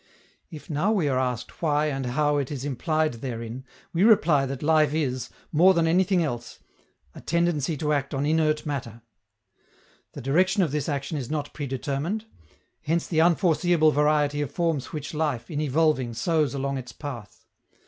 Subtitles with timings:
[0.49, 3.63] If now we are asked why and how it is implied therein,
[3.93, 6.57] we reply that life is, more than anything else,
[7.13, 9.03] a tendency to act on inert matter.
[10.13, 12.25] The direction of this action is not predetermined;
[12.81, 17.45] hence the unforeseeable variety of forms which life, in evolving, sows along its path.